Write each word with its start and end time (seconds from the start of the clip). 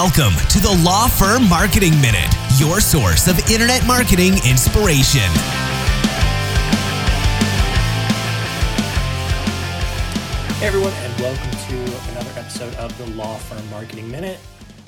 Welcome 0.00 0.34
to 0.50 0.60
the 0.60 0.80
Law 0.84 1.08
Firm 1.08 1.48
Marketing 1.48 2.00
Minute, 2.00 2.32
your 2.56 2.80
source 2.80 3.26
of 3.26 3.36
internet 3.50 3.84
marketing 3.84 4.34
inspiration. 4.48 5.28
Hey 10.54 10.66
everyone, 10.68 10.92
and 10.92 11.20
welcome 11.20 11.50
to 11.50 12.10
another 12.12 12.30
episode 12.38 12.72
of 12.76 12.96
the 12.96 13.06
Law 13.16 13.38
Firm 13.38 13.68
Marketing 13.70 14.08
Minute. 14.08 14.38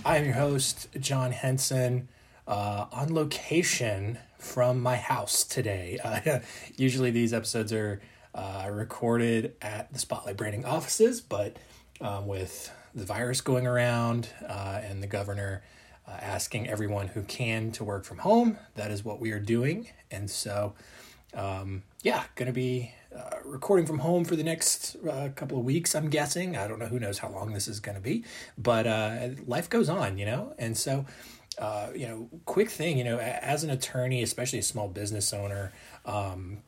I 0.04 0.16
am 0.16 0.26
your 0.26 0.34
host, 0.34 0.86
John 1.00 1.32
Henson, 1.32 2.06
uh, 2.46 2.86
on 2.92 3.12
location 3.12 4.16
from 4.38 4.80
my 4.80 4.94
house 4.94 5.42
today. 5.42 5.98
Uh, 6.04 6.38
usually 6.76 7.10
these 7.10 7.34
episodes 7.34 7.72
are 7.72 8.00
uh, 8.32 8.68
recorded 8.70 9.56
at 9.60 9.92
the 9.92 9.98
Spotlight 9.98 10.36
Branding 10.36 10.64
offices, 10.64 11.20
but 11.20 11.56
um, 12.00 12.28
with 12.28 12.70
the 12.94 13.04
virus 13.04 13.40
going 13.40 13.66
around 13.66 14.28
uh, 14.48 14.80
and 14.82 15.02
the 15.02 15.06
governor 15.06 15.62
uh, 16.06 16.12
asking 16.20 16.68
everyone 16.68 17.08
who 17.08 17.22
can 17.22 17.70
to 17.72 17.84
work 17.84 18.04
from 18.04 18.18
home. 18.18 18.58
That 18.74 18.90
is 18.90 19.04
what 19.04 19.20
we 19.20 19.32
are 19.32 19.40
doing. 19.40 19.88
And 20.10 20.30
so, 20.30 20.74
um, 21.34 21.82
yeah, 22.02 22.24
going 22.34 22.46
to 22.46 22.52
be 22.52 22.92
uh, 23.16 23.36
recording 23.44 23.86
from 23.86 24.00
home 24.00 24.24
for 24.24 24.36
the 24.36 24.42
next 24.42 24.96
uh, 25.08 25.28
couple 25.34 25.58
of 25.58 25.64
weeks, 25.64 25.94
I'm 25.94 26.08
guessing. 26.08 26.56
I 26.56 26.66
don't 26.66 26.78
know, 26.78 26.86
who 26.86 26.98
knows 26.98 27.18
how 27.18 27.28
long 27.28 27.52
this 27.52 27.68
is 27.68 27.80
going 27.80 27.96
to 27.96 28.00
be, 28.00 28.24
but 28.56 28.86
uh, 28.86 29.28
life 29.46 29.68
goes 29.68 29.88
on, 29.88 30.18
you 30.18 30.26
know? 30.26 30.54
And 30.58 30.76
so, 30.76 31.06
uh, 31.58 31.88
you 31.94 32.06
know, 32.08 32.28
quick 32.44 32.70
thing, 32.70 32.98
you 32.98 33.04
know, 33.04 33.18
as 33.18 33.64
an 33.64 33.70
attorney, 33.70 34.22
especially 34.22 34.60
a 34.60 34.62
small 34.62 34.88
business 34.88 35.32
owner, 35.32 35.72
um, 36.06 36.58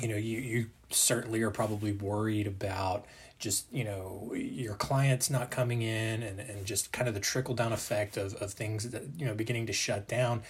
you 0.00 0.08
know, 0.08 0.16
you, 0.16 0.38
you 0.38 0.66
certainly 0.90 1.42
are 1.42 1.50
probably 1.50 1.92
worried 1.92 2.46
about 2.46 3.06
just 3.38 3.72
you 3.72 3.84
know 3.84 4.32
your 4.34 4.74
clients 4.74 5.30
not 5.30 5.50
coming 5.50 5.82
in 5.82 6.22
and, 6.22 6.40
and 6.40 6.66
just 6.66 6.92
kind 6.92 7.08
of 7.08 7.14
the 7.14 7.20
trickle 7.20 7.54
down 7.54 7.72
effect 7.72 8.16
of, 8.16 8.34
of 8.34 8.52
things 8.52 8.90
that 8.90 9.02
you 9.16 9.24
know 9.26 9.34
beginning 9.34 9.66
to 9.66 9.72
shut 9.72 10.08
down. 10.08 10.42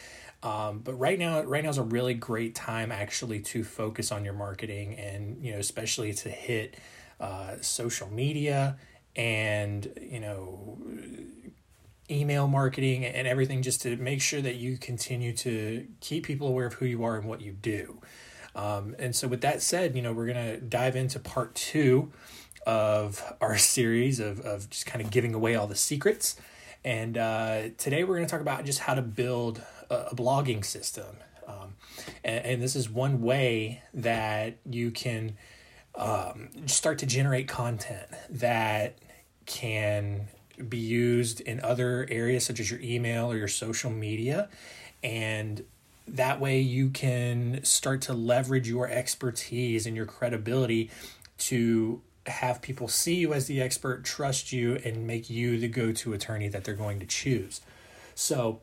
Um, 0.43 0.79
but 0.79 0.95
right 0.95 1.19
now 1.19 1.43
right 1.43 1.63
now 1.63 1.71
is 1.71 1.79
a 1.79 1.83
really 1.83 2.15
great 2.15 2.55
time 2.55 2.93
actually 2.93 3.41
to 3.41 3.65
focus 3.65 4.13
on 4.13 4.25
your 4.25 4.35
marketing 4.35 4.95
and 4.95 5.45
you 5.45 5.53
know 5.53 5.59
especially 5.59 6.15
to 6.15 6.29
hit 6.29 6.77
uh, 7.21 7.57
social 7.61 8.09
media 8.09 8.77
and 9.17 9.93
you 10.01 10.21
know 10.21 10.79
email 12.11 12.49
marketing 12.49 13.05
and 13.05 13.27
everything 13.27 13.61
just 13.61 13.83
to 13.83 13.97
make 13.97 14.23
sure 14.23 14.41
that 14.41 14.55
you 14.55 14.79
continue 14.79 15.35
to 15.35 15.87
keep 16.01 16.25
people 16.25 16.49
aware 16.49 16.67
of 16.67 16.75
who 16.75 16.87
you 16.87 17.05
are 17.05 17.17
and 17.17 17.29
what 17.29 17.43
you 17.43 17.53
do 17.53 18.01
um, 18.59 18.95
and 18.99 19.15
so 19.15 19.29
with 19.29 19.41
that 19.41 19.63
said 19.63 19.95
you 19.95 20.03
know 20.03 20.13
we're 20.13 20.27
going 20.27 20.37
to 20.37 20.61
dive 20.61 20.97
into 20.97 21.19
part 21.19 21.55
two 21.55 22.11
of 22.69 23.35
our 23.41 23.57
series 23.59 24.21
of, 24.21 24.41
of 24.41 24.71
just 24.71 24.87
kind 24.87 25.05
of 25.05 25.11
giving 25.11 25.35
away 25.35 25.57
all 25.57 25.67
the 25.67 25.75
secrets. 25.75 26.37
And 26.85 27.19
uh, 27.19 27.71
today 27.77 28.05
we're 28.05 28.17
going 28.17 28.27
to 28.27 28.31
talk 28.31 28.41
about 28.41 28.65
just 28.65 28.81
how 28.81 28.95
to 28.95 29.03
build 29.03 29.63
a, 29.91 29.95
a 29.95 30.15
blogging 30.15 30.65
system. 30.65 31.17
Um, 31.47 31.75
and, 32.23 32.45
and, 32.45 32.63
this 32.63 32.77
is 32.77 32.91
one 32.91 33.23
way 33.23 33.83
that 33.95 34.59
you 34.69 34.91
can 34.91 35.39
um, 35.95 36.51
start 36.67 36.99
to 36.99 37.07
generate 37.07 37.49
content 37.49 38.07
that 38.29 38.99
can 39.47 40.29
be 40.69 40.77
used 40.77 41.41
in 41.41 41.59
other 41.61 42.07
areas 42.11 42.45
such 42.45 42.61
as 42.61 42.71
your 42.71 42.81
email 42.81 43.33
or 43.33 43.37
your 43.39 43.49
social 43.49 43.91
media. 43.91 44.51
And 45.03 45.65
that 46.17 46.41
way 46.41 46.61
you 46.61 46.91
can 46.91 47.63
start 47.65 48.03
to 48.03 48.15
leverage 48.15 48.69
your 48.69 48.89
expertise 48.89 49.87
and 49.87 49.97
your 49.97 50.07
credibility 50.07 50.91
to 51.39 52.03
have 52.27 52.61
people 52.63 52.89
see 52.89 53.17
you 53.17 53.33
as 53.33 53.47
the 53.47 53.61
expert, 53.61 54.05
trust 54.05 54.53
you, 54.53 54.77
and 54.85 55.07
make 55.07 55.31
you 55.31 55.59
the 55.59 55.69
go 55.69 55.93
to 55.93 56.13
attorney 56.13 56.49
that 56.49 56.65
they're 56.65 56.75
going 56.75 57.01
to 57.01 57.07
choose. 57.07 57.61
So, 58.15 58.61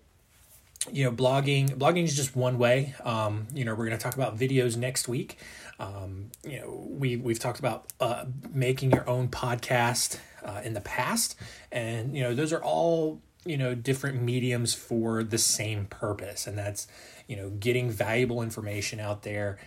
you 0.91 1.03
know, 1.03 1.11
blogging 1.11 1.75
blogging 1.77 2.03
is 2.03 2.15
just 2.15 2.35
one 2.35 2.57
way. 2.57 2.93
Um, 3.03 3.47
you 3.53 3.65
know, 3.65 3.73
we're 3.73 3.85
going 3.85 3.97
to 3.97 4.03
talk 4.03 4.15
about 4.15 4.37
videos 4.37 4.77
next 4.77 5.07
week. 5.07 5.37
Um, 5.79 6.31
you 6.43 6.59
know, 6.59 6.87
we 6.89 7.17
we've 7.17 7.39
talked 7.39 7.59
about 7.59 7.91
uh, 7.99 8.25
making 8.53 8.91
your 8.91 9.07
own 9.09 9.29
podcast 9.29 10.19
uh, 10.43 10.61
in 10.63 10.73
the 10.73 10.81
past, 10.81 11.35
and 11.71 12.15
you 12.15 12.23
know, 12.23 12.35
those 12.35 12.53
are 12.53 12.63
all 12.63 13.21
you 13.45 13.57
know 13.57 13.75
different 13.75 14.21
mediums 14.21 14.73
for 14.73 15.23
the 15.23 15.37
same 15.37 15.85
purpose, 15.85 16.47
and 16.47 16.57
that's 16.57 16.87
you 17.27 17.35
know 17.35 17.49
getting 17.49 17.89
valuable 17.89 18.41
information 18.41 18.99
out 18.99 19.23
there 19.23 19.57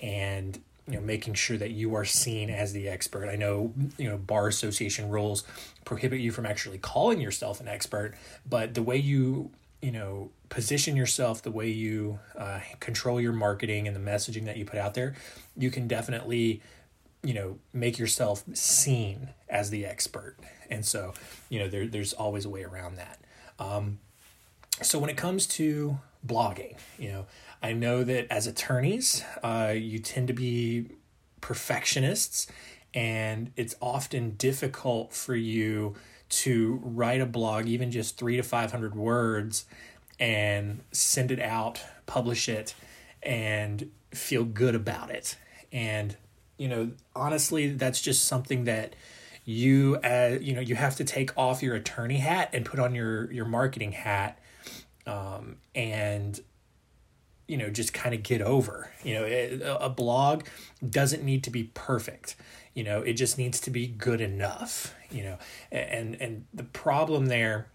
and 0.00 0.60
you 0.86 0.94
know 0.94 1.00
making 1.00 1.34
sure 1.34 1.56
that 1.56 1.70
you 1.70 1.94
are 1.94 2.04
seen 2.04 2.50
as 2.50 2.72
the 2.72 2.88
expert. 2.88 3.28
I 3.28 3.36
know 3.36 3.72
you 3.96 4.08
know 4.08 4.16
bar 4.16 4.48
association 4.48 5.08
rules 5.08 5.44
prohibit 5.84 6.20
you 6.20 6.32
from 6.32 6.46
actually 6.46 6.78
calling 6.78 7.20
yourself 7.20 7.60
an 7.60 7.68
expert 7.68 8.14
but 8.46 8.74
the 8.74 8.82
way 8.82 8.98
you 8.98 9.50
you 9.80 9.90
know 9.90 10.30
position 10.50 10.96
yourself 10.96 11.40
the 11.40 11.50
way 11.50 11.68
you 11.68 12.18
uh, 12.36 12.60
control 12.78 13.18
your 13.18 13.32
marketing 13.32 13.86
and 13.86 13.96
the 13.96 14.00
messaging 14.00 14.44
that 14.44 14.58
you 14.58 14.66
put 14.66 14.78
out 14.78 14.92
there 14.92 15.14
you 15.56 15.70
can 15.70 15.88
definitely 15.88 16.60
you 17.22 17.34
know 17.34 17.58
make 17.72 17.98
yourself 17.98 18.44
seen 18.54 19.30
as 19.48 19.70
the 19.70 19.84
expert. 19.84 20.36
And 20.70 20.84
so 20.84 21.14
you 21.48 21.58
know 21.58 21.68
there, 21.68 21.86
there's 21.86 22.12
always 22.12 22.44
a 22.44 22.48
way 22.48 22.64
around 22.64 22.96
that 22.96 23.18
um, 23.58 23.98
so 24.82 24.98
when 24.98 25.10
it 25.10 25.16
comes 25.16 25.46
to 25.46 25.98
blogging 26.26 26.76
you 26.98 27.10
know 27.10 27.26
I 27.62 27.72
know 27.72 28.04
that 28.04 28.30
as 28.30 28.46
attorneys, 28.46 29.24
uh, 29.42 29.72
you 29.74 29.98
tend 29.98 30.28
to 30.28 30.32
be 30.34 30.86
perfectionists, 31.40 32.46
and 32.94 33.50
it's 33.56 33.74
often 33.82 34.30
difficult 34.32 35.12
for 35.12 35.34
you 35.34 35.96
to 36.28 36.80
write 36.84 37.20
a 37.20 37.26
blog, 37.26 37.66
even 37.66 37.90
just 37.90 38.16
three 38.16 38.36
to 38.36 38.42
500 38.42 38.94
words, 38.94 39.64
and 40.20 40.80
send 40.92 41.30
it 41.30 41.40
out, 41.40 41.80
publish 42.06 42.48
it, 42.48 42.74
and 43.22 43.90
feel 44.12 44.44
good 44.44 44.74
about 44.74 45.10
it. 45.10 45.36
And, 45.72 46.16
you 46.58 46.68
know, 46.68 46.92
honestly, 47.16 47.72
that's 47.72 48.00
just 48.00 48.24
something 48.24 48.64
that 48.64 48.94
you 49.48 49.98
uh, 50.04 50.36
you 50.42 50.52
know 50.52 50.60
you 50.60 50.74
have 50.74 50.94
to 50.94 51.04
take 51.04 51.30
off 51.34 51.62
your 51.62 51.74
attorney 51.74 52.18
hat 52.18 52.50
and 52.52 52.66
put 52.66 52.78
on 52.78 52.94
your 52.94 53.32
your 53.32 53.46
marketing 53.46 53.92
hat 53.92 54.38
um, 55.06 55.56
and 55.74 56.40
you 57.46 57.56
know 57.56 57.70
just 57.70 57.94
kind 57.94 58.14
of 58.14 58.22
get 58.22 58.42
over 58.42 58.92
you 59.02 59.14
know 59.14 59.78
a 59.80 59.88
blog 59.88 60.44
doesn't 60.86 61.22
need 61.22 61.42
to 61.42 61.48
be 61.48 61.64
perfect 61.72 62.36
you 62.74 62.84
know 62.84 63.00
it 63.00 63.14
just 63.14 63.38
needs 63.38 63.58
to 63.58 63.70
be 63.70 63.86
good 63.86 64.20
enough 64.20 64.94
you 65.10 65.22
know 65.22 65.38
and 65.72 66.14
and 66.20 66.44
the 66.52 66.64
problem 66.64 67.26
there 67.26 67.68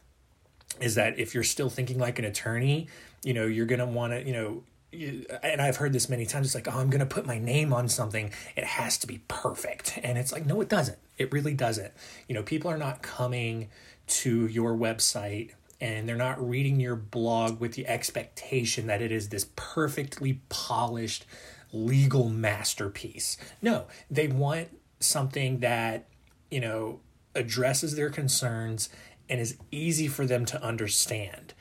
is 0.79 0.93
that 0.93 1.17
if 1.17 1.33
you're 1.33 1.43
still 1.43 1.71
thinking 1.71 1.97
like 1.97 2.19
an 2.19 2.25
attorney 2.25 2.87
you 3.23 3.33
know 3.33 3.47
you're 3.47 3.65
going 3.65 3.79
to 3.79 3.85
want 3.87 4.13
to 4.13 4.23
you 4.23 4.33
know 4.33 4.61
and 4.93 5.61
I've 5.61 5.77
heard 5.77 5.93
this 5.93 6.09
many 6.09 6.25
times. 6.25 6.47
It's 6.47 6.55
like, 6.55 6.67
oh, 6.67 6.79
I'm 6.79 6.89
going 6.89 6.99
to 6.99 7.05
put 7.05 7.25
my 7.25 7.39
name 7.39 7.73
on 7.73 7.89
something. 7.89 8.31
It 8.55 8.63
has 8.63 8.97
to 8.99 9.07
be 9.07 9.21
perfect. 9.27 9.99
And 10.03 10.17
it's 10.17 10.31
like, 10.31 10.45
no, 10.45 10.61
it 10.61 10.69
doesn't. 10.69 10.99
It 11.17 11.31
really 11.31 11.53
doesn't. 11.53 11.93
You 12.27 12.35
know, 12.35 12.43
people 12.43 12.69
are 12.69 12.77
not 12.77 13.01
coming 13.01 13.69
to 14.05 14.47
your 14.47 14.75
website 14.75 15.51
and 15.81 16.07
they're 16.07 16.15
not 16.15 16.41
reading 16.47 16.79
your 16.79 16.95
blog 16.95 17.59
with 17.59 17.73
the 17.73 17.87
expectation 17.87 18.87
that 18.87 19.01
it 19.01 19.11
is 19.11 19.29
this 19.29 19.47
perfectly 19.55 20.41
polished 20.49 21.25
legal 21.71 22.29
masterpiece. 22.29 23.37
No, 23.61 23.85
they 24.09 24.27
want 24.27 24.69
something 24.99 25.59
that, 25.59 26.05
you 26.49 26.59
know, 26.59 26.99
addresses 27.35 27.95
their 27.95 28.09
concerns 28.09 28.89
and 29.27 29.41
is 29.41 29.57
easy 29.71 30.07
for 30.07 30.25
them 30.25 30.45
to 30.45 30.61
understand. 30.63 31.52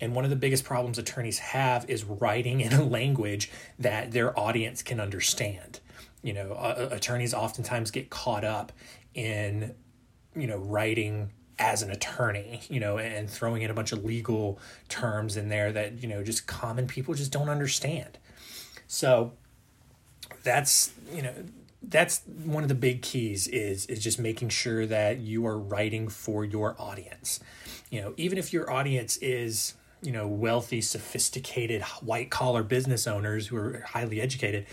And 0.00 0.14
one 0.14 0.24
of 0.24 0.30
the 0.30 0.36
biggest 0.36 0.64
problems 0.64 0.98
attorneys 0.98 1.38
have 1.38 1.88
is 1.88 2.04
writing 2.04 2.60
in 2.60 2.72
a 2.72 2.82
language 2.82 3.50
that 3.78 4.12
their 4.12 4.38
audience 4.38 4.82
can 4.82 5.00
understand. 5.00 5.80
You 6.22 6.32
know, 6.32 6.52
uh, 6.52 6.88
attorneys 6.90 7.34
oftentimes 7.34 7.90
get 7.90 8.10
caught 8.10 8.44
up 8.44 8.72
in, 9.14 9.74
you 10.34 10.46
know, 10.46 10.58
writing 10.58 11.32
as 11.58 11.82
an 11.82 11.90
attorney, 11.90 12.62
you 12.68 12.80
know, 12.80 12.98
and 12.98 13.28
throwing 13.28 13.62
in 13.62 13.70
a 13.70 13.74
bunch 13.74 13.92
of 13.92 14.04
legal 14.04 14.58
terms 14.88 15.36
in 15.36 15.48
there 15.48 15.70
that, 15.72 16.02
you 16.02 16.08
know, 16.08 16.24
just 16.24 16.46
common 16.46 16.86
people 16.86 17.14
just 17.14 17.30
don't 17.30 17.50
understand. 17.50 18.18
So 18.86 19.32
that's, 20.42 20.92
you 21.12 21.22
know, 21.22 21.34
that's 21.82 22.22
one 22.44 22.62
of 22.62 22.68
the 22.68 22.74
big 22.74 23.02
keys 23.02 23.46
is 23.48 23.86
is 23.86 24.02
just 24.02 24.18
making 24.18 24.50
sure 24.50 24.86
that 24.86 25.18
you 25.18 25.46
are 25.46 25.58
writing 25.58 26.08
for 26.08 26.44
your 26.44 26.76
audience. 26.78 27.40
You 27.90 28.02
know, 28.02 28.14
even 28.16 28.38
if 28.38 28.52
your 28.52 28.70
audience 28.70 29.16
is, 29.18 29.74
you 30.02 30.12
know, 30.12 30.26
wealthy, 30.26 30.80
sophisticated, 30.80 31.82
white 32.00 32.30
collar 32.30 32.62
business 32.62 33.06
owners 33.06 33.48
who 33.48 33.56
are 33.56 33.84
highly 33.88 34.20
educated, 34.20 34.66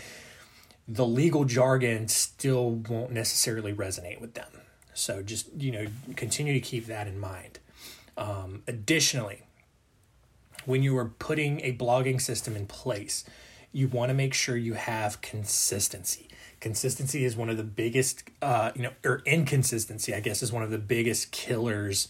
the 0.86 1.06
legal 1.06 1.44
jargon 1.44 2.08
still 2.08 2.70
won't 2.70 3.12
necessarily 3.12 3.74
resonate 3.74 4.20
with 4.20 4.34
them 4.34 4.48
so 4.98 5.22
just, 5.22 5.48
you 5.56 5.70
know, 5.70 5.86
continue 6.16 6.52
to 6.52 6.60
keep 6.60 6.86
that 6.86 7.06
in 7.06 7.18
mind. 7.18 7.60
Um, 8.16 8.62
additionally, 8.66 9.42
when 10.64 10.82
you 10.82 10.98
are 10.98 11.06
putting 11.06 11.60
a 11.60 11.74
blogging 11.74 12.20
system 12.20 12.56
in 12.56 12.66
place, 12.66 13.24
you 13.72 13.88
want 13.88 14.10
to 14.10 14.14
make 14.14 14.34
sure 14.34 14.56
you 14.56 14.74
have 14.74 15.20
consistency. 15.20 16.28
Consistency 16.60 17.24
is 17.24 17.36
one 17.36 17.48
of 17.48 17.56
the 17.56 17.62
biggest, 17.62 18.24
uh, 18.42 18.72
you 18.74 18.82
know, 18.82 18.90
or 19.04 19.22
inconsistency, 19.24 20.14
I 20.14 20.20
guess, 20.20 20.42
is 20.42 20.52
one 20.52 20.64
of 20.64 20.70
the 20.70 20.78
biggest 20.78 21.30
killers 21.30 22.08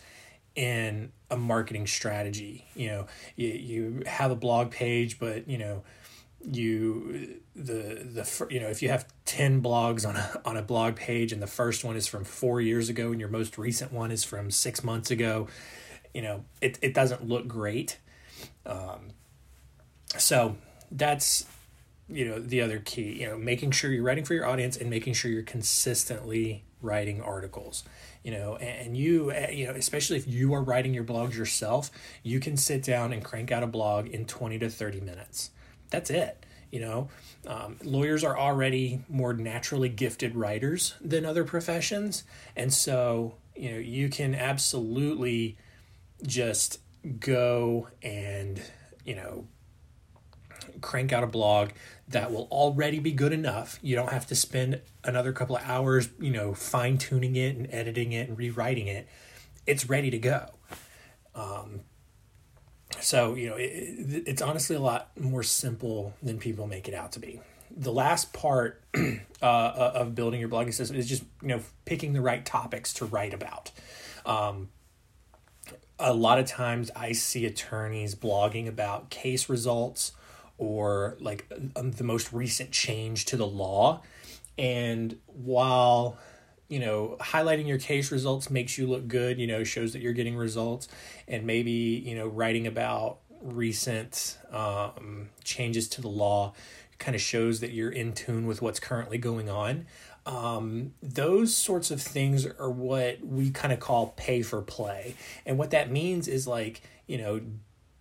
in 0.59 1.13
a 1.31 1.37
marketing 1.37 1.87
strategy. 1.87 2.67
You 2.75 2.89
know, 2.89 3.07
you, 3.37 3.49
you 3.49 4.03
have 4.07 4.33
a 4.33 4.35
blog 4.35 4.73
page, 4.73 5.21
but 5.21 5.49
you 5.49 5.57
know, 5.57 5.85
you 6.51 7.41
the 7.55 8.05
the 8.05 8.47
you 8.51 8.59
know 8.59 8.67
if 8.67 8.83
you 8.83 8.89
have 8.89 9.07
10 9.25 9.63
blogs 9.63 10.07
on 10.07 10.17
a 10.17 10.41
on 10.45 10.57
a 10.57 10.63
blog 10.63 10.97
page 10.97 11.33
and 11.33 11.41
the 11.41 11.49
first 11.49 11.85
one 11.85 11.97
is 11.97 12.07
from 12.07 12.25
4 12.25 12.61
years 12.61 12.89
ago 12.89 13.11
and 13.11 13.21
your 13.21 13.29
most 13.29 13.59
recent 13.59 13.93
one 13.93 14.13
is 14.13 14.23
from 14.23 14.51
6 14.51 14.85
months 14.85 15.11
ago 15.11 15.49
you 16.15 16.23
know 16.23 16.45
it 16.61 16.79
it 16.81 16.95
doesn't 16.95 17.27
look 17.27 17.49
great 17.49 17.99
um 18.67 19.09
so 20.17 20.57
that's 20.93 21.45
you 22.09 22.25
know 22.25 22.39
the 22.39 22.63
other 22.63 22.79
key 22.79 23.21
you 23.21 23.27
know 23.27 23.37
making 23.37 23.73
sure 23.73 23.91
you're 23.91 24.05
writing 24.05 24.25
for 24.25 24.35
your 24.35 24.47
audience 24.47 24.77
and 24.77 24.89
making 24.89 25.15
sure 25.15 25.33
you're 25.33 25.43
consistently 25.43 26.63
writing 26.81 27.21
articles 27.21 27.83
you 28.29 28.35
know 28.35 28.57
and 28.57 28.95
you 28.95 29.33
you 29.51 29.67
know 29.67 29.73
especially 29.73 30.19
if 30.19 30.29
you 30.29 30.53
are 30.53 30.63
writing 30.63 30.93
your 30.93 31.03
blogs 31.03 31.35
yourself 31.35 31.91
you 32.23 32.39
can 32.39 32.59
sit 32.59 32.83
down 32.83 33.11
and 33.11 33.25
crank 33.25 33.51
out 33.51 33.63
a 33.63 33.67
blog 33.67 34.07
in 34.07 34.27
20 34.27 34.59
to 34.59 34.69
30 34.69 35.01
minutes. 35.01 35.51
That's 35.89 36.11
it 36.11 36.45
you 36.71 36.81
know? 36.81 37.09
Um, 37.47 37.79
lawyers 37.83 38.23
are 38.25 38.37
already 38.37 39.01
more 39.09 39.33
naturally 39.33 39.89
gifted 39.89 40.37
writers 40.37 40.93
than 41.01 41.25
other 41.25 41.43
professions 41.43 42.25
and 42.55 42.71
so 42.71 43.37
you 43.57 43.71
know 43.71 43.79
you 43.79 44.11
can 44.11 44.35
absolutely 44.35 45.57
just 46.23 46.81
go 47.19 47.89
and 48.03 48.61
you 49.07 49.15
know 49.15 49.47
crank 50.81 51.13
out 51.13 51.25
a 51.25 51.27
blog 51.27 51.71
that 52.09 52.33
will 52.33 52.49
already 52.51 52.99
be 52.99 53.13
good 53.13 53.33
enough. 53.33 53.79
You 53.83 53.97
don't 53.97 54.13
have 54.13 54.27
to 54.29 54.35
spend 54.35 54.81
another 55.05 55.33
couple 55.33 55.57
of 55.57 55.63
hours, 55.65 56.09
you 56.19 56.31
know, 56.31 56.55
fine 56.55 56.99
tuning 56.99 57.37
it 57.37 57.57
and 57.57 57.69
editing 57.71 58.13
it 58.13 58.29
and 58.29 58.39
rewriting 58.39 58.87
it. 58.87 59.07
It's 59.67 59.89
ready 59.89 60.11
to 60.11 60.19
go. 60.19 60.47
Um, 61.35 61.81
so, 63.01 63.35
you 63.35 63.51
know, 63.51 63.57
it, 63.57 64.25
it's 64.27 64.43
honestly 64.43 64.75
a 64.75 64.81
lot 64.81 65.11
more 65.19 65.43
simple 65.43 66.15
than 66.23 66.39
people 66.39 66.67
make 66.67 66.89
it 66.89 66.95
out 66.95 67.13
to 67.13 67.21
be. 67.21 67.41
The 67.71 67.93
last 67.93 68.33
part 68.33 68.83
uh, 68.97 69.11
of 69.43 70.15
building 70.15 70.41
your 70.41 70.49
blogging 70.49 70.73
system 70.73 70.97
is 70.97 71.09
just, 71.09 71.23
you 71.43 71.49
know, 71.49 71.61
picking 71.85 72.15
the 72.15 72.23
right 72.23 72.45
topics 72.45 72.95
to 72.95 73.05
write 73.05 73.35
about. 73.35 73.71
Um, 74.25 74.71
a 75.99 76.15
lot 76.15 76.39
of 76.39 76.47
times 76.47 76.91
I 76.97 77.13
see 77.13 77.45
attorneys 77.45 78.15
blogging 78.15 78.69
about 78.69 79.11
case 79.11 79.49
results 79.49 80.13
or 80.59 81.17
like 81.21 81.51
um, 81.77 81.93
the 81.93 82.05
most 82.05 82.33
recent 82.33 82.71
change 82.71 83.25
to 83.27 83.37
the 83.37 83.47
law. 83.47 84.03
And 84.59 85.17
while 85.27 86.19
you 86.69 86.81
know 86.81 87.17
highlighting 87.21 87.67
your 87.67 87.79
case 87.79 88.13
results 88.13 88.51
makes 88.51 88.77
you 88.77 88.87
look 88.87 89.09
good, 89.09 89.39
you 89.39 89.47
know 89.47 89.65
shows 89.65 89.93
that 89.93 90.03
you're 90.03 90.13
getting 90.13 90.37
results, 90.37 90.89
and 91.27 91.47
maybe 91.47 91.71
you 91.71 92.15
know 92.15 92.27
writing 92.27 92.67
about 92.67 93.19
recent 93.41 94.37
um, 94.51 95.29
changes 95.45 95.89
to 95.89 96.03
the 96.03 96.09
law 96.09 96.53
kind 96.99 97.15
of 97.15 97.21
shows 97.21 97.61
that 97.61 97.71
you're 97.71 97.91
in 97.91 98.13
tune 98.13 98.47
with 98.47 98.61
what's 98.61 98.81
currently 98.81 99.19
going 99.19 99.49
on. 99.49 99.87
Um, 100.27 100.93
those 101.03 101.57
sorts 101.57 101.91
of 101.91 102.03
things 102.03 102.45
are 102.45 102.71
what 102.71 103.25
we 103.25 103.51
kind 103.51 103.73
of 103.73 103.81
call 103.81 104.09
pay 104.17 104.43
for 104.43 104.61
play. 104.61 105.15
And 105.47 105.57
what 105.59 105.71
that 105.71 105.91
means 105.91 106.29
is 106.29 106.47
like, 106.47 106.83
you 107.07 107.19
know, 107.19 107.41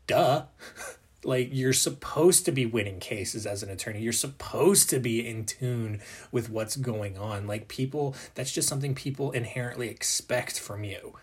duh. 0.07 0.45
like 1.23 1.49
you're 1.51 1.73
supposed 1.73 2.45
to 2.45 2.51
be 2.51 2.65
winning 2.65 2.99
cases 2.99 3.45
as 3.45 3.63
an 3.63 3.69
attorney. 3.69 4.01
You're 4.01 4.13
supposed 4.13 4.89
to 4.91 4.99
be 4.99 5.27
in 5.27 5.45
tune 5.45 6.01
with 6.31 6.49
what's 6.49 6.75
going 6.75 7.17
on. 7.17 7.47
Like 7.47 7.67
people 7.67 8.15
that's 8.35 8.51
just 8.51 8.67
something 8.67 8.95
people 8.95 9.31
inherently 9.31 9.89
expect 9.89 10.59
from 10.59 10.83
you. 10.83 11.15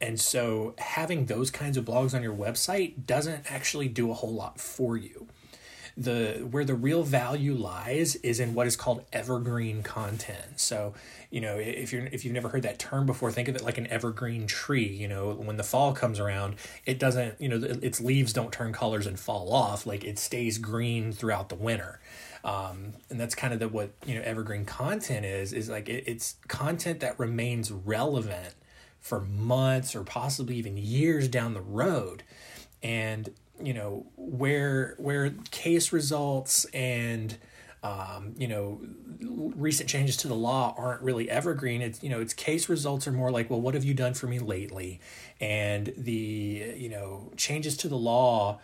And 0.00 0.18
so 0.18 0.74
having 0.78 1.26
those 1.26 1.50
kinds 1.50 1.76
of 1.76 1.84
blogs 1.84 2.14
on 2.14 2.22
your 2.22 2.34
website 2.34 3.06
doesn't 3.06 3.50
actually 3.50 3.88
do 3.88 4.10
a 4.10 4.14
whole 4.14 4.32
lot 4.32 4.58
for 4.58 4.96
you 4.96 5.26
the 5.96 6.46
where 6.50 6.64
the 6.64 6.74
real 6.74 7.02
value 7.02 7.54
lies 7.54 8.16
is 8.16 8.40
in 8.40 8.54
what 8.54 8.66
is 8.66 8.76
called 8.76 9.04
evergreen 9.12 9.82
content. 9.82 10.60
So, 10.60 10.94
you 11.30 11.40
know, 11.40 11.56
if 11.56 11.92
you're 11.92 12.06
if 12.06 12.24
you've 12.24 12.34
never 12.34 12.48
heard 12.48 12.62
that 12.62 12.78
term 12.78 13.06
before, 13.06 13.30
think 13.30 13.48
of 13.48 13.56
it 13.56 13.62
like 13.62 13.78
an 13.78 13.86
evergreen 13.88 14.46
tree. 14.46 14.88
You 14.88 15.08
know, 15.08 15.32
when 15.32 15.56
the 15.56 15.62
fall 15.62 15.92
comes 15.92 16.20
around, 16.20 16.56
it 16.86 16.98
doesn't, 16.98 17.40
you 17.40 17.48
know, 17.48 17.60
its 17.82 18.00
leaves 18.00 18.32
don't 18.32 18.52
turn 18.52 18.72
colors 18.72 19.06
and 19.06 19.18
fall 19.18 19.52
off. 19.52 19.86
Like 19.86 20.04
it 20.04 20.18
stays 20.18 20.58
green 20.58 21.12
throughout 21.12 21.48
the 21.48 21.56
winter. 21.56 22.00
Um, 22.42 22.94
and 23.10 23.20
that's 23.20 23.34
kind 23.34 23.52
of 23.52 23.60
the 23.60 23.68
what 23.68 23.90
you 24.06 24.14
know 24.14 24.22
evergreen 24.22 24.64
content 24.64 25.26
is 25.26 25.52
is 25.52 25.68
like 25.68 25.88
it, 25.88 26.04
it's 26.06 26.36
content 26.48 27.00
that 27.00 27.18
remains 27.18 27.70
relevant 27.70 28.54
for 28.98 29.20
months 29.20 29.94
or 29.94 30.04
possibly 30.04 30.56
even 30.56 30.76
years 30.76 31.28
down 31.28 31.54
the 31.54 31.60
road 31.60 32.22
and 32.82 33.30
you 33.62 33.74
know 33.74 34.06
where 34.16 34.94
where 34.98 35.30
case 35.50 35.92
results 35.92 36.64
and 36.66 37.36
um, 37.82 38.34
you 38.36 38.48
know 38.48 38.80
recent 39.20 39.88
changes 39.88 40.16
to 40.18 40.28
the 40.28 40.34
law 40.34 40.74
aren't 40.76 41.02
really 41.02 41.30
evergreen. 41.30 41.82
It's 41.82 42.02
you 42.02 42.10
know 42.10 42.20
its 42.20 42.34
case 42.34 42.68
results 42.68 43.06
are 43.06 43.12
more 43.12 43.30
like 43.30 43.50
well 43.50 43.60
what 43.60 43.74
have 43.74 43.84
you 43.84 43.94
done 43.94 44.14
for 44.14 44.26
me 44.26 44.38
lately? 44.38 45.00
And 45.40 45.92
the 45.96 46.74
you 46.76 46.88
know 46.88 47.32
changes 47.36 47.76
to 47.78 47.88
the 47.88 47.96
law 47.96 48.60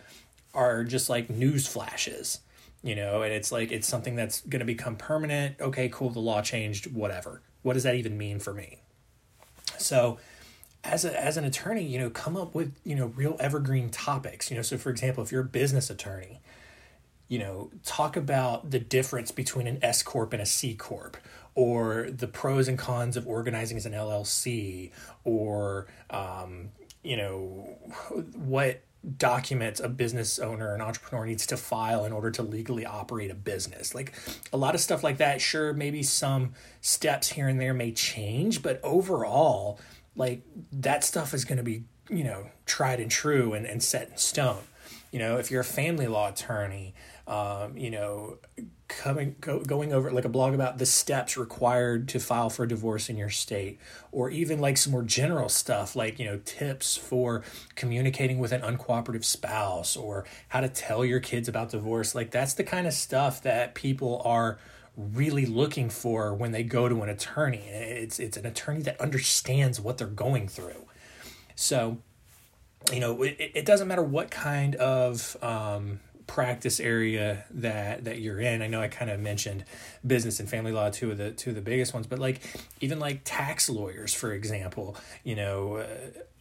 are 0.54 0.84
just 0.84 1.10
like 1.10 1.28
news 1.28 1.66
flashes 1.66 2.40
you 2.82 2.94
know 2.94 3.20
and 3.22 3.32
it's 3.32 3.52
like 3.52 3.72
it's 3.72 3.86
something 3.86 4.16
that's 4.16 4.40
going 4.42 4.60
to 4.60 4.66
become 4.66 4.96
permanent. 4.96 5.56
Okay 5.60 5.88
cool 5.88 6.10
the 6.10 6.20
law 6.20 6.40
changed 6.42 6.92
whatever. 6.92 7.42
What 7.62 7.74
does 7.74 7.82
that 7.82 7.96
even 7.96 8.16
mean 8.16 8.38
for 8.38 8.54
me? 8.54 8.78
So 9.78 10.18
as 10.86 11.04
a, 11.04 11.20
as 11.22 11.36
an 11.36 11.44
attorney, 11.44 11.84
you 11.84 11.98
know, 11.98 12.10
come 12.10 12.36
up 12.36 12.54
with, 12.54 12.74
you 12.84 12.94
know, 12.94 13.06
real 13.06 13.36
evergreen 13.40 13.90
topics. 13.90 14.50
You 14.50 14.56
know, 14.56 14.62
so 14.62 14.78
for 14.78 14.90
example, 14.90 15.22
if 15.22 15.32
you're 15.32 15.42
a 15.42 15.44
business 15.44 15.90
attorney, 15.90 16.40
you 17.28 17.38
know, 17.38 17.70
talk 17.84 18.16
about 18.16 18.70
the 18.70 18.78
difference 18.78 19.30
between 19.32 19.66
an 19.66 19.78
S 19.82 20.02
corp 20.02 20.32
and 20.32 20.40
a 20.40 20.46
C 20.46 20.74
corp, 20.74 21.16
or 21.54 22.08
the 22.10 22.28
pros 22.28 22.68
and 22.68 22.78
cons 22.78 23.16
of 23.16 23.26
organizing 23.26 23.76
as 23.76 23.86
an 23.86 23.92
LLC, 23.92 24.92
or 25.24 25.86
um, 26.10 26.70
you 27.02 27.16
know, 27.16 27.76
what 28.34 28.82
documents 29.18 29.78
a 29.78 29.88
business 29.88 30.38
owner 30.38 30.74
an 30.74 30.80
entrepreneur 30.80 31.26
needs 31.26 31.46
to 31.46 31.56
file 31.56 32.04
in 32.04 32.12
order 32.12 32.30
to 32.30 32.42
legally 32.42 32.84
operate 32.84 33.30
a 33.30 33.34
business 33.34 33.94
like 33.94 34.12
a 34.52 34.56
lot 34.56 34.74
of 34.74 34.80
stuff 34.80 35.04
like 35.04 35.18
that 35.18 35.40
sure 35.40 35.72
maybe 35.72 36.02
some 36.02 36.52
steps 36.80 37.28
here 37.28 37.46
and 37.46 37.60
there 37.60 37.72
may 37.72 37.92
change 37.92 38.62
but 38.62 38.80
overall 38.82 39.78
like 40.16 40.42
that 40.72 41.04
stuff 41.04 41.34
is 41.34 41.44
going 41.44 41.58
to 41.58 41.64
be 41.64 41.84
you 42.08 42.24
know 42.24 42.46
tried 42.64 43.00
and 43.00 43.10
true 43.10 43.52
and, 43.52 43.66
and 43.66 43.82
set 43.82 44.10
in 44.10 44.16
stone. 44.16 44.62
You 45.12 45.18
know 45.18 45.38
if 45.38 45.50
you're 45.50 45.60
a 45.60 45.64
family 45.64 46.06
law 46.06 46.28
attorney 46.28 46.94
um, 47.26 47.76
you 47.76 47.90
know 47.90 48.38
coming 48.88 49.34
go, 49.40 49.58
going 49.60 49.92
over 49.92 50.12
like 50.12 50.24
a 50.24 50.28
blog 50.28 50.54
about 50.54 50.78
the 50.78 50.86
steps 50.86 51.36
required 51.36 52.08
to 52.08 52.20
file 52.20 52.48
for 52.48 52.66
divorce 52.66 53.08
in 53.08 53.16
your 53.16 53.30
state 53.30 53.80
or 54.12 54.30
even 54.30 54.60
like 54.60 54.76
some 54.76 54.92
more 54.92 55.02
general 55.02 55.48
stuff 55.48 55.96
like 55.96 56.20
you 56.20 56.24
know 56.24 56.38
tips 56.44 56.96
for 56.96 57.42
communicating 57.74 58.38
with 58.38 58.52
an 58.52 58.60
uncooperative 58.60 59.24
spouse 59.24 59.96
or 59.96 60.24
how 60.48 60.60
to 60.60 60.68
tell 60.68 61.04
your 61.04 61.18
kids 61.18 61.48
about 61.48 61.70
divorce 61.70 62.14
like 62.14 62.30
that's 62.30 62.54
the 62.54 62.62
kind 62.62 62.86
of 62.86 62.92
stuff 62.92 63.42
that 63.42 63.74
people 63.74 64.22
are 64.24 64.58
really 64.96 65.46
looking 65.46 65.90
for 65.90 66.34
when 66.34 66.52
they 66.52 66.62
go 66.62 66.88
to 66.88 67.02
an 67.02 67.08
attorney. 67.08 67.64
It's 67.68 68.18
it's 68.18 68.36
an 68.36 68.46
attorney 68.46 68.82
that 68.82 69.00
understands 69.00 69.80
what 69.80 69.98
they're 69.98 70.06
going 70.06 70.48
through. 70.48 70.86
So, 71.54 71.98
you 72.92 73.00
know, 73.00 73.22
it, 73.22 73.36
it 73.38 73.66
doesn't 73.66 73.88
matter 73.88 74.02
what 74.02 74.30
kind 74.30 74.74
of 74.76 75.36
um, 75.42 76.00
practice 76.26 76.80
area 76.80 77.44
that 77.50 78.04
that 78.04 78.20
you're 78.20 78.40
in. 78.40 78.62
I 78.62 78.66
know 78.66 78.80
I 78.80 78.88
kind 78.88 79.10
of 79.10 79.20
mentioned 79.20 79.64
business 80.06 80.40
and 80.40 80.48
family 80.48 80.72
law, 80.72 80.90
two 80.90 81.10
of 81.10 81.18
the 81.18 81.30
two 81.30 81.50
of 81.50 81.56
the 81.56 81.62
biggest 81.62 81.92
ones, 81.92 82.06
but 82.06 82.18
like 82.18 82.40
even 82.80 82.98
like 82.98 83.20
tax 83.24 83.68
lawyers, 83.68 84.14
for 84.14 84.32
example, 84.32 84.96
you 85.24 85.34
know, 85.34 85.84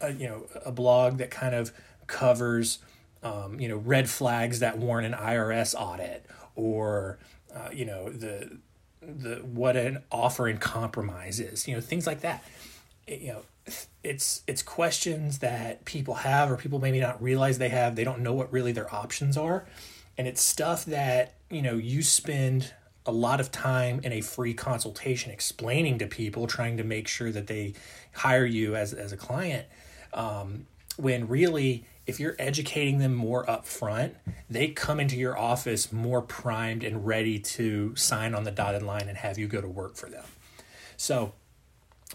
uh, 0.02 0.08
you 0.08 0.28
know, 0.28 0.46
a 0.66 0.72
blog 0.72 1.18
that 1.18 1.32
kind 1.32 1.56
of 1.56 1.72
covers. 2.08 2.80
Um, 3.24 3.60
you 3.60 3.68
know, 3.68 3.78
red 3.78 4.08
flags 4.08 4.60
that 4.60 4.78
warrant 4.78 5.12
an 5.12 5.20
IRS 5.20 5.74
audit, 5.76 6.24
or 6.56 7.18
uh, 7.56 7.70
you 7.74 7.86
know 7.86 8.10
the 8.10 8.58
the 9.02 9.36
what 9.38 9.76
an 9.76 10.04
offer 10.12 10.48
in 10.48 10.58
compromise 10.58 11.40
is 11.40 11.68
you 11.68 11.76
know 11.76 11.82
things 11.82 12.06
like 12.06 12.22
that. 12.22 12.44
It, 13.08 13.22
you 13.22 13.30
know 13.30 13.42
it's 14.04 14.44
it's 14.48 14.62
questions 14.62 15.40
that 15.40 15.86
people 15.86 16.16
have 16.16 16.52
or 16.52 16.58
people 16.58 16.80
maybe 16.80 17.00
not 17.00 17.22
realize 17.22 17.58
they 17.58 17.70
have. 17.70 17.96
They 17.96 18.04
don't 18.04 18.22
know 18.22 18.34
what 18.34 18.52
really 18.52 18.72
their 18.72 18.94
options 18.94 19.38
are. 19.38 19.66
And 20.18 20.28
it's 20.28 20.42
stuff 20.42 20.86
that 20.86 21.34
you 21.50 21.62
know 21.62 21.76
you 21.76 22.04
spend 22.04 22.74
a 23.06 23.12
lot 23.12 23.40
of 23.40 23.52
time 23.52 24.00
in 24.04 24.12
a 24.12 24.22
free 24.22 24.54
consultation 24.54 25.32
explaining 25.32 26.00
to 26.00 26.08
people 26.08 26.48
trying 26.48 26.78
to 26.78 26.84
make 26.84 27.08
sure 27.08 27.32
that 27.32 27.48
they 27.48 27.74
hire 28.14 28.46
you 28.46 28.76
as, 28.76 28.94
as 28.94 29.12
a 29.12 29.18
client 29.18 29.68
um, 30.14 30.66
when 30.98 31.28
really 31.28 31.86
if 32.08 32.20
you're 32.20 32.36
educating 32.38 33.00
them 33.00 33.14
more 33.14 33.46
upfront, 33.46 34.14
they 34.50 34.70
come 34.70 35.00
into 35.00 35.16
your 35.16 35.38
office 35.38 35.92
more 35.92 36.22
primed 36.22 36.84
and 36.84 37.06
ready 37.06 37.40
to 37.40 37.96
sign 37.96 38.36
on 38.36 38.44
the 38.44 38.52
dotted 38.52 38.84
line 38.84 39.10
and 39.10 39.18
have 39.18 39.38
you 39.38 39.48
go 39.48 39.62
to 39.62 39.68
work 39.68 39.96
for 39.96 40.10
them. 40.10 40.26
So, 40.98 41.34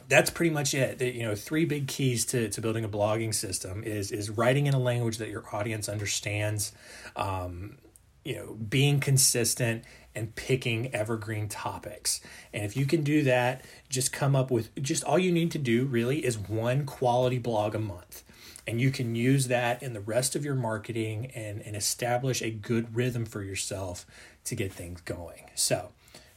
that's 0.09 0.31
pretty 0.31 0.53
much 0.53 0.75
it. 0.75 1.01
You 1.01 1.23
know, 1.23 1.35
three 1.35 1.65
big 1.65 1.87
keys 1.87 2.25
to, 2.27 2.49
to 2.49 2.61
building 2.61 2.85
a 2.85 2.89
blogging 2.89 3.35
system 3.35 3.83
is 3.85 4.13
is 4.13 4.31
writing 4.31 4.67
in 4.67 4.75
a 4.75 4.79
language 4.79 5.19
that 5.19 5.29
your 5.29 5.45
audience 5.53 5.89
understands. 5.89 6.73
Um, 7.17 7.79
you 8.25 8.37
know, 8.37 8.55
being 8.55 9.01
consistent 9.01 9.83
and 10.15 10.35
picking 10.35 10.95
evergreen 10.95 11.49
topics. 11.49 12.21
And 12.53 12.65
if 12.65 12.77
you 12.77 12.85
can 12.85 13.03
do 13.03 13.23
that, 13.23 13.65
just 13.89 14.13
come 14.13 14.37
up 14.37 14.51
with 14.51 14.75
just 14.83 15.05
all 15.05 15.19
you 15.19 15.33
need 15.33 15.51
to 15.53 15.59
do 15.59 15.87
really 15.87 16.25
is 16.25 16.37
one 16.37 16.85
quality 16.85 17.39
blog 17.39 17.75
a 17.75 17.79
month. 17.79 18.23
And 18.71 18.81
you 18.81 18.93
can 18.93 19.17
use 19.17 19.49
that 19.49 19.83
in 19.83 19.95
the 19.95 20.01
rest 20.01 20.37
of 20.37 20.45
your 20.45 20.55
marketing 20.55 21.33
and, 21.35 21.61
and 21.63 21.75
establish 21.75 22.41
a 22.41 22.51
good 22.51 22.95
rhythm 22.95 23.27
for 23.27 23.43
yourself 23.43 24.07
to 24.45 24.55
get 24.55 24.73
things 24.73 25.01
going. 25.01 25.51
So, 25.57 25.89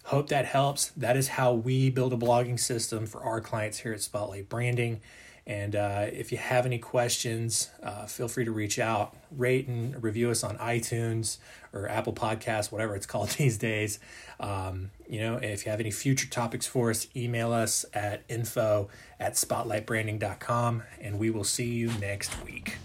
hope 0.06 0.30
that 0.30 0.46
helps. 0.46 0.90
That 0.98 1.16
is 1.16 1.28
how 1.28 1.54
we 1.54 1.92
build 1.92 2.12
a 2.12 2.18
blogging 2.18 2.60
system 2.60 3.06
for 3.06 3.22
our 3.22 3.40
clients 3.40 3.78
here 3.78 3.94
at 3.94 4.02
Spotlight 4.02 4.50
Branding. 4.50 5.00
And 5.46 5.76
uh, 5.76 6.06
if 6.12 6.32
you 6.32 6.38
have 6.38 6.66
any 6.66 6.80
questions, 6.80 7.70
uh, 7.82 8.06
feel 8.06 8.28
free 8.28 8.46
to 8.46 8.52
reach 8.52 8.80
out, 8.80 9.16
rate 9.32 9.68
and 9.68 10.02
review 10.02 10.30
us 10.30 10.44
on 10.44 10.58
iTunes 10.58 11.38
or 11.74 11.90
Apple 11.90 12.14
Podcasts, 12.14 12.72
whatever 12.72 12.96
it's 12.96 13.06
called 13.14 13.30
these 13.30 13.58
days. 13.58 14.00
Um, 14.40 14.92
you 15.08 15.20
know, 15.20 15.36
if 15.36 15.66
you 15.66 15.72
have 15.72 15.80
any 15.80 15.92
future 15.92 16.30
topics 16.30 16.66
for 16.66 16.90
us, 16.90 17.08
email 17.16 17.52
us 17.52 17.86
at 17.94 18.24
info 18.30 18.90
at 19.20 19.34
spotlightbranding.com, 19.34 20.84
and 21.02 21.20
we 21.20 21.30
will 21.30 21.44
see 21.44 21.66
you 21.66 21.92
next 22.00 22.44
week. 22.46 22.78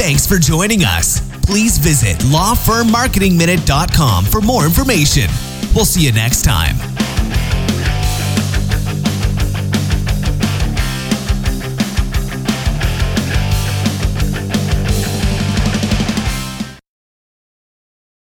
Thanks 0.00 0.26
for 0.26 0.38
joining 0.38 0.82
us. 0.82 1.29
Please 1.50 1.78
visit 1.78 2.16
lawfirmmarketingminute.com 2.18 4.24
for 4.24 4.40
more 4.40 4.64
information. 4.64 5.28
We'll 5.74 5.84
see 5.84 6.06
you 6.06 6.12
next 6.12 6.44
time. 6.44 6.89